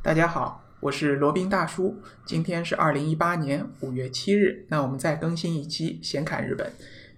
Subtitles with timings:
[0.00, 2.00] 大家好，我是罗宾大叔。
[2.24, 6.70] 今天是二零一八年五月七日，那我们再更新一期闲侃日本。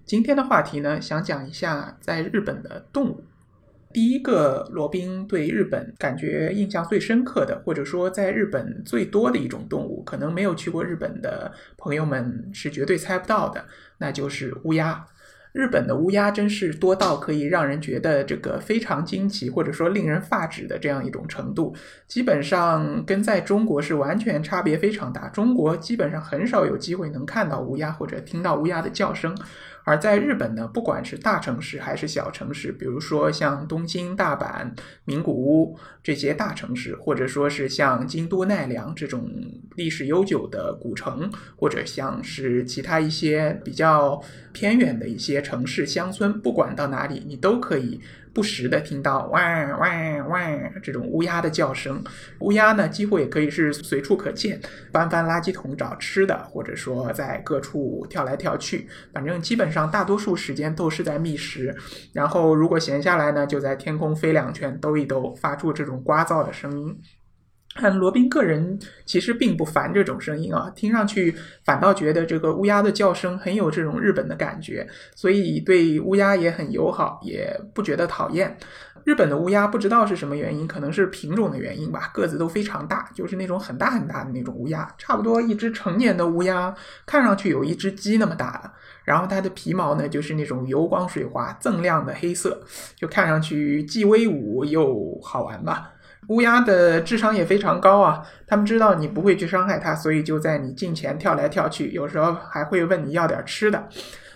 [0.06, 3.22] 今天的话题呢，想讲一下在日本的动物。
[3.92, 13.66] 第一个，罗宾对日本感觉印象最深刻的，或者说在日本最多的一种动物，可能没有去过日本的朋友们是绝对猜不到的，
[13.98, 15.06] 那就是乌鸦。
[15.52, 21.74] 日本的乌鸦真是多到可以让人觉得这个非常惊奇，或者说令人发指的这样一种程度，
[22.06, 25.28] 基本上跟在中国是完全差别非常大。
[25.28, 29.36] 中国基本上很少有机会能看到乌鸦或者听到乌鸦的叫声。
[29.84, 34.70] 而在日本呢，不管是大城市还是小城市，比如说像东京、大阪、
[35.04, 39.28] 名古屋这些大城市，或者说是像京都、奈良这种
[39.76, 48.00] 历史悠久的古城，或者像是其他一些比较偏远的一些城市乡村，不管到哪里，你都可以。
[48.32, 49.40] 不时的听到哇
[49.78, 50.40] 哇哇
[50.82, 52.02] 这种乌鸦的叫声，
[52.40, 54.60] 乌鸦呢几乎也可以是随处可见，
[54.92, 61.74] 翻翻垃圾桶找吃的，或者说在各处跳来跳去，反正基本上大多数时间都是在觅食。
[62.12, 66.96] 然后如果闲下来呢，就在天空飞两圈，兜一兜，发出这种聒噪的声音。
[67.82, 78.54] 但罗宾个人其实并不烦这种声音啊，听上去反倒觉得这个乌鸦的叫声很有这种日本的感觉，所以对乌鸦也很友好，也不觉得讨厌。
[79.04, 86.74] 日本的乌鸦不知道是什么原因，可能是品种的原因吧，个子都非常大，就是那种很大很大的那种乌鸦，差不多一只成年的乌鸦
[87.06, 92.60] 看上去有一只鸡那么大了，然后它的皮毛呢就是那种油光水滑、锃亮的黑色，
[92.94, 95.92] 就看上去既威武又好玩吧。
[96.30, 103.88] 乌鸦的智商也非常高啊，它们知道你不会去伤害它，所以就在你近前跳来跳去，有时候还会问你要点吃的。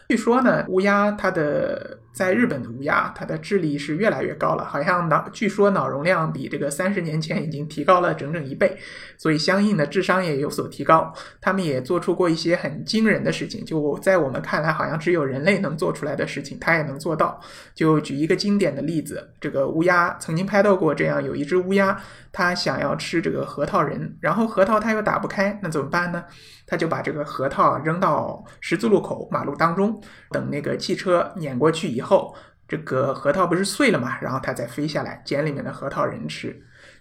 [0.09, 1.99] 据说呢，乌鸦它的。
[2.15, 8.79] 在日本的乌鸦，它的智力是越来越高了，好像脑据说脑容量比这个三十年前已经提高了整整一倍，
[9.19, 11.13] 所以相应的智商也有所提高。
[11.41, 17.41] 他们也做出过一些很惊人的事情，就在我们看来好像只有人类能做出来的事情，它也能做到。
[17.75, 22.01] 就举一个经典的例子，这个乌鸦曾经拍到过这样，有一只乌鸦，
[22.31, 26.23] 它想要吃这个核桃仁，然后核桃它又打不开，那怎么办呢？
[26.67, 30.01] 它就把这个核桃扔到十字路口马路当中，
[30.31, 32.04] 等那个汽车碾过去以后。
[32.05, 32.37] 后
[32.69, 36.55] 这个核桃不是碎了嘛，然后它再飞下来捡里面的核桃仁吃。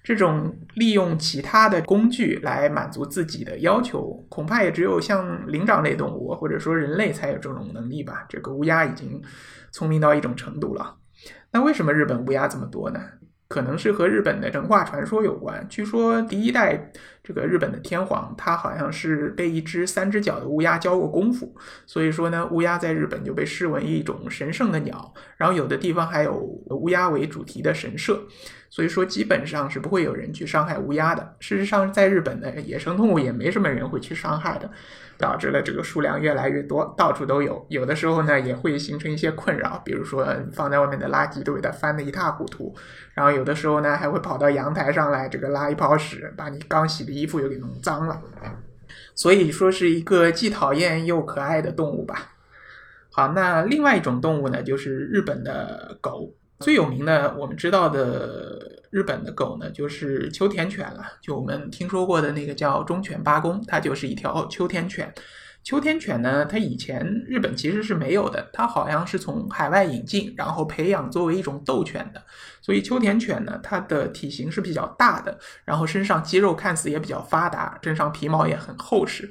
[0.04, 8.26] 这种利用其他的工具来满足自己的要求，恐怕也只有像灵长类动物或者说人类才有这种能力吧。
[8.28, 9.22] 这个乌鸦已经
[9.72, 10.98] 聪明到一种程度了。
[11.52, 13.00] 那为什么日本乌鸦这么多呢？
[13.54, 15.64] 可能是和日本的神话传说有关。
[15.70, 16.92] 据说第一代
[17.24, 21.56] 这个日本的天皇，他好像是被一只三只脚的乌鸦教过功夫，
[21.86, 25.14] 所以说呢，乌鸦在日本就被视为一种神圣的鸟。
[25.38, 28.20] 然后有的地方还有乌鸦为主题的神社。
[28.72, 31.36] 所以说，基本上是不会有人去伤害乌鸦的。
[31.40, 34.68] 事实上，在日本的野生动物也没什么人会去伤害的，
[35.24, 37.66] 导致了这个数量越来越多，到处都有。
[37.70, 42.76] 有的时候呢，也会形成一些困扰，比如说放在外面的垃圾都给它翻得一塌糊涂。
[43.14, 48.22] 然后有的时候呢，还会跑到阳台上来，这个拉一泡屎，把你刚洗的衣服又给弄脏了。
[49.16, 52.34] 所以说，是一个既讨厌又可爱的动物吧。
[53.10, 56.36] 好，那另外一种动物呢，就是日本的狗。
[56.64, 61.04] 最有名的，我们知道的日本的狗呢，就是秋田犬了。
[61.22, 65.14] 就我们听说过的那个叫忠犬八公，它就是一条秋田犬。
[65.62, 72.22] 秋田犬呢，它以前日本其实是没有的，它好像是从海外引进，然后培养作为一种斗犬的。
[72.62, 79.30] 所以秋田犬呢，它的体型是比较大的，然后身上肌肉看似也比较发达，身上皮毛也很厚实。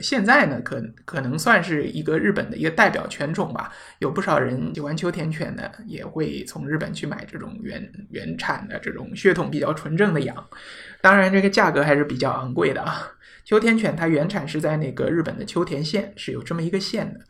[0.00, 3.72] 现在呢，可可能算是一个日本的一个代表犬种吧。
[3.98, 10.36] 有不少人喜欢秋田犬的，也会从日本去买这种原原产的这种血统比较纯正的羊。
[11.00, 13.12] 当然，这个价格还是比较昂贵的啊。
[13.44, 17.20] 秋田犬它原产是在那个日本的秋田县，是有这么一个县的。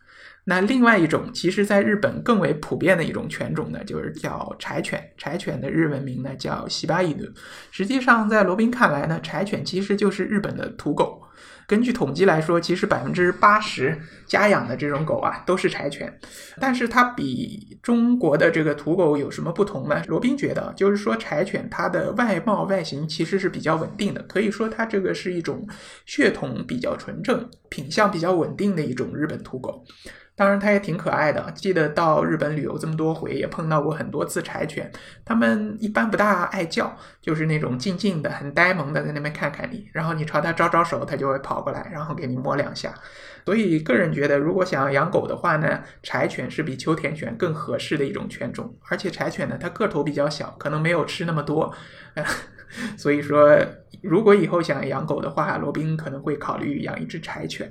[0.46, 5.02] 那另外一种，其实在日本更为普遍的一种犬种呢，就是叫柴犬。
[5.16, 7.24] 柴犬的日文名呢叫西巴伊努。
[7.70, 11.23] 实际上，在罗宾看来呢，柴犬其实就是日本的土狗。
[11.66, 16.12] 根据统计来说，其实百分之八十家养的这种狗啊都是柴犬，
[16.60, 20.02] 但是它比中国的这个土狗有什么不同呢？
[20.06, 25.66] 罗宾觉得，就是说柴犬它的外貌外形其实是比较稳定的，可以说它这个是一种
[26.04, 29.84] 血统比较纯正、品相比较稳定的一种日本土狗。
[30.36, 31.48] 当然，它也挺可爱的。
[31.54, 34.90] 记得到日本旅游这么多回，也碰到过很多次柴犬。
[35.24, 42.92] 它们一般不大爱叫，就是那种静静的、很呆萌的在那边看看你，然后你朝它招招手，它就会跑过来，然后给你摸两下。
[43.44, 48.74] 所以，个人觉得，如果想要养狗的话呢，柴犬是比秋田犬更合适的一种犬种。
[48.88, 51.72] 而且柴犬呢，它个头比较小，可能没有吃那么多，
[52.98, 53.56] 所以说
[54.02, 57.70] 如果以后想养狗的话，罗宾可能会考虑养一只柴犬。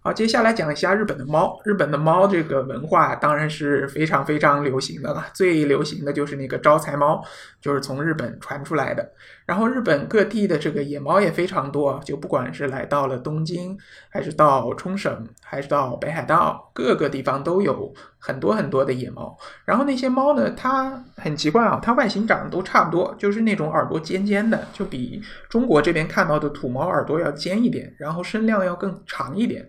[0.00, 1.60] 好，接下来讲一下日本的猫。
[1.64, 7.22] 日本的猫这个文化当然是非常非常流行的了，最流行的就是那个招财猫，
[7.60, 9.10] 就是从日本传出来的。
[9.48, 13.74] 然后日本各地的这个野猫也非常多，就不管是来到了东京，
[14.10, 19.34] 还是到冲绳，还是到北海道，各个地方都有很多很多的野猫。
[19.64, 29.66] 然后那些猫呢，它很奇怪啊，它外形长得都差不多，就是那种耳朵尖尖的，就比中国这边看到的土猫耳朵要尖一点，然后身量要更长一点。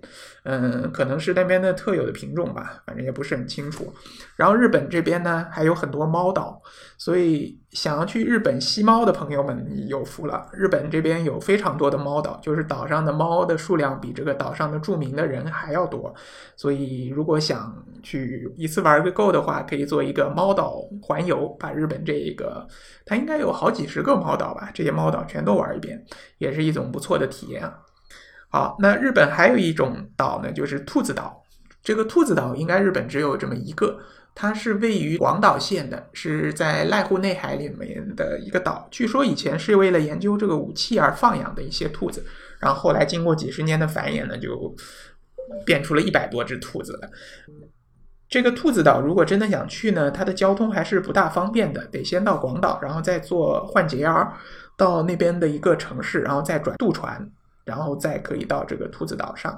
[0.49, 3.93] 嗯，可能是那边的特有的品种吧，反正也不是很清楚。
[4.35, 6.61] 然后日本这边呢，还有很多猫岛，
[6.97, 7.59] 所以。
[7.69, 10.49] 想要去日本吸猫的朋友们有福了。
[10.53, 16.11] 日本这边有非常多的猫岛，就是岛上的猫的数量比这个岛上的著名的人还要多。
[16.55, 22.67] 所以如果想去一次玩个够的话，可以做一个猫岛环游，把日本这个
[23.05, 26.03] 它应该有好几十个猫岛吧，这些猫岛全都玩一遍，
[26.39, 27.77] 也是一种不错的体验啊。
[28.49, 31.43] 好，那日本还有一种岛呢，就是兔子岛。
[31.81, 33.99] 这个兔子岛应该日本只有这么一个。
[34.35, 38.87] 它是位于广岛县的，是在濑户内海里面的一个岛。
[38.89, 42.23] 据说以前是为了研究这个武器而放养的一些兔子，
[42.59, 44.73] 然后后来经过几十年的繁衍呢，就
[45.65, 47.09] 变出了一百多只兔子了。
[48.29, 54.31] 这个兔子岛如果真的想去呢，它的交通还是不大方便的，得先到广岛，然后再坐换节 R
[54.77, 57.29] 到那边的一个城市，然后再转渡船。
[57.69, 59.55] 然后再可以到这个兔子岛上，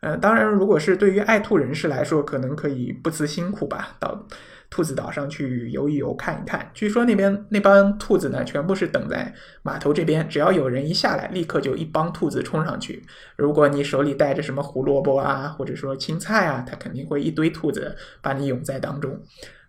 [0.00, 4.26] 呃，当然，如果是对于爱兔人士来说，可能可以不辞辛苦吧，到
[4.68, 6.68] 兔子岛上去游一游、看一看。
[6.74, 9.32] 据说那边那帮兔子呢，全部是等在
[9.62, 13.04] 码头这边，只要有人一下来，立刻就一帮兔子冲上去。
[13.36, 19.16] 如果你手里带着什么胡萝卜啊，或者说青菜啊，它肯定会一堆兔子把你拥在当中。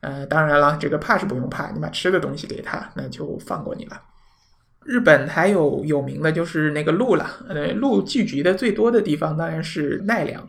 [0.02, 4.02] 呃，当然了，这个怕是不用怕，你把吃的东西给它，那就放过你了。
[4.86, 10.48] 日本还有有名的就是那个鹿了，呃，鹿聚集的最多的地方当然是奈良。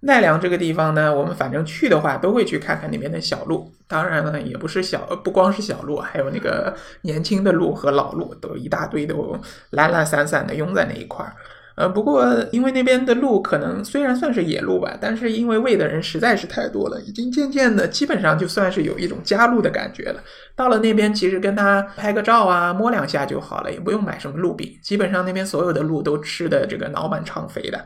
[0.00, 3.72] 奈良这个地方呢，我们反正去的话都会去看看那边的小鹿。
[3.88, 9.36] 当然了，也不是小，不光是小鹿，还有那个年轻的鹿和老鹿，都一大堆都
[9.70, 11.34] 懒懒散散的拥在那一块儿。
[11.76, 20.22] 呃，不过因为那边的鹿可能虽然算是野鹿吧，但是因为喂的人实在是太多了，已经渐渐的基本上就算是有一种家鹿的感觉了。
[20.54, 24.78] 到了那边，其实跟它拍个照啊，摸两下就好了，也不用买什么鹿饼。
[24.82, 27.84] 基本上那边所有的鹿都吃的这个脑满肠肥的。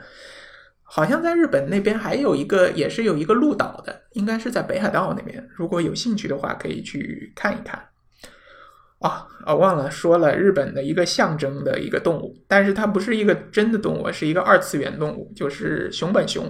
[0.85, 5.45] 好像在日本那边还有一个，也是有一个鹿岛的，应该是在北海道那边。
[5.57, 7.81] 如果有兴趣的话，可以去看一看。
[9.01, 9.55] 啊啊！
[9.55, 16.45] 忘了说了，日本的一个象征的一个动物，但是它不是一个真的动物，是一个二次元动物，就是熊本熊。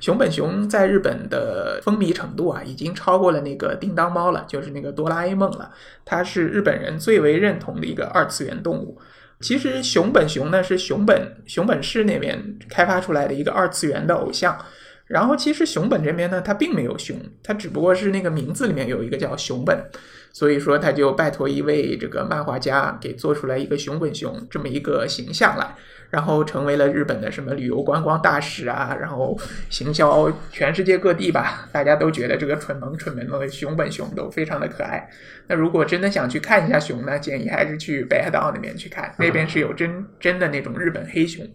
[0.00, 5.70] 熊本熊在日本的风靡程度啊，已经超过了那个叮当猫了，就是那个哆啦 A 梦了。
[6.04, 8.98] 它是日本人最为认同的一个二次元动物。
[9.40, 14.58] 其实熊本熊呢，是熊本熊本市那边开发出来的一个二次元的偶像。
[15.06, 19.88] 然后其实熊本这边呢，它并没有熊，它只不过是那个名字里面有一个叫熊本。
[20.32, 25.74] 所以说，他就拜托一位这个漫画家给做出来一个熊本熊这么一个形象来，
[26.10, 29.34] 然后成为了日本的什么旅游观光大使啊，然后
[29.70, 31.66] 行销全世界各地吧。
[31.72, 35.08] 大家都觉得这个蠢萌蠢萌的熊本熊都非常的可爱。
[35.46, 41.48] 那如果真的想去看一下熊呢，建议还是去北海道那边去看，那边是有真真的那种日本黑熊。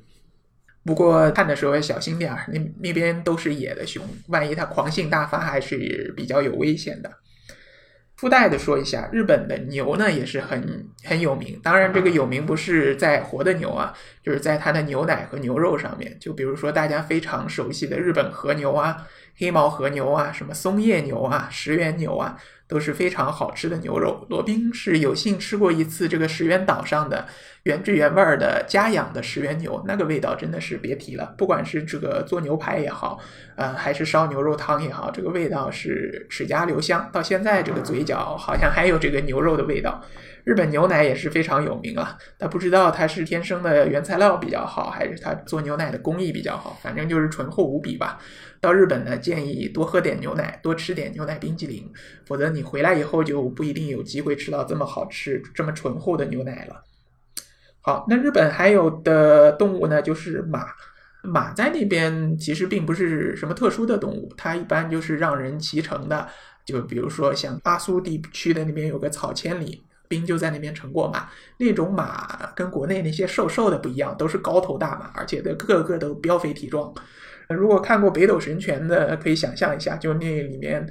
[0.83, 7.11] 不过看的时候要小心点儿，那那边都是野的熊，万一它狂性大发，还是比较有危险的。
[8.15, 11.59] 附带的说一下，日本的牛呢也是很很有名。
[11.63, 13.91] 当然，这个有名不是在活的牛啊，
[14.23, 16.15] 就是在它的牛奶和牛肉上面。
[16.19, 19.07] 就比如说大家非常熟悉的日本和牛啊、
[19.37, 22.37] 黑毛和牛啊、什么松叶牛啊、石原牛啊。
[22.71, 24.25] 都是非常好吃的牛肉。
[24.29, 27.27] 罗宾是有幸吃过一次这个石原岛上的
[27.63, 31.35] 原汁原味的家养的石原牛，那个味道真的是别提了。
[31.37, 33.19] 不管是这个做牛排也好，
[33.57, 40.01] 呃，还是烧牛肉汤也好，这个味道是齿颊留香，到现在这个嘴角好像还有这个牛肉的味道。
[40.43, 48.19] 日本牛奶也是非常有名啊，但不知道它是天生的原材料比较好，还是它做牛奶的工艺比较好，反正就是醇厚无比吧。
[48.59, 51.91] 到日本呢，建议多喝点牛奶，多吃点牛奶冰激凌，
[52.25, 56.83] 否则你回来以后就不一定有机会吃到这么好吃、这么醇厚的牛奶了。
[57.81, 60.65] 好，那日本还有的动物呢，就是马。
[61.23, 66.27] 马在那边其实并不是什么特殊的动物，它一般就是让人骑乘的。
[66.65, 71.29] 就比如说像阿苏地区的那边有个草千里，兵就在那边乘过马。
[71.57, 76.93] 那种马跟国内那些瘦瘦的不一样，都是高头大马，而且的个个都膘肥体壮。
[77.47, 80.85] 如果看过《北斗神拳》的，可以想象一下，就那里面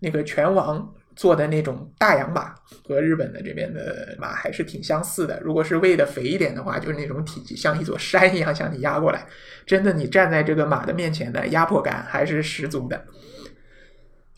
[0.00, 2.54] 那个拳王做的那种大洋马
[2.86, 5.40] 和日本的这边的马还是挺相似的。
[5.42, 9.26] 如果是喂的肥一点的话，就是那种体积像一座山一样向你压过来，
[9.64, 13.04] 真的你站在这个马的面前的压迫感还是十足的。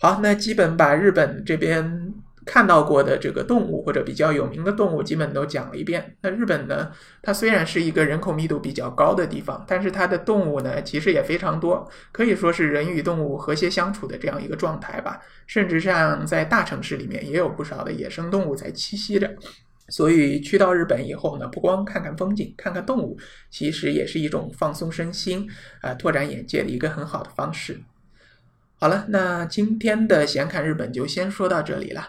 [0.00, 2.14] 好，那基本把日本这边。
[2.50, 6.16] 看到过的这个动物或者比较有名的动物，基本都讲了一遍。
[6.22, 6.90] 那日本呢，
[7.20, 15.20] 它虽然是一个人口密度比较高的地方，但是它的动物呢，其实也非常多，可以说是人与动物和谐相处的这样一个状态吧。
[15.46, 19.30] 甚至像在大城市里面，也有不少的野生动物在栖息着。
[19.90, 23.18] 所以去到日本以后呢，不光看看风景，看看动物，
[23.50, 25.46] 其实也是一种放松身心、
[25.82, 27.78] 啊拓展眼界的一个很好的方式。
[28.80, 32.08] 好了，那今天的闲侃日本就先说到这里了。